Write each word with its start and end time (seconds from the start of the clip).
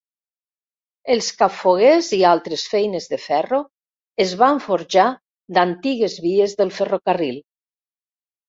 Els 1.15 1.27
capfoguers 1.41 2.09
i 2.17 2.21
altres 2.29 2.63
feines 2.71 3.07
de 3.11 3.19
ferro 3.27 3.59
es 4.25 4.33
van 4.41 4.63
forjar 4.69 5.07
d'antigues 5.59 6.17
vies 6.27 6.61
del 6.63 6.77
ferrocarril. 6.81 7.39